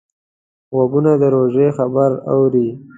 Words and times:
غوږونه 0.75 1.11
د 1.21 1.23
روژې 1.35 1.67
خبر 1.77 2.11
اوري 2.33 2.67